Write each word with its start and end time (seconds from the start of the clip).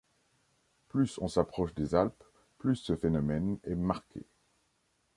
Plus 0.89 1.19
on 1.19 1.27
s’approche 1.27 1.75
des 1.75 1.93
Alpes, 1.93 2.23
plus 2.57 2.77
ce 2.77 2.95
phénomène 2.95 3.59
est 3.65 3.75
marqué. 3.75 4.23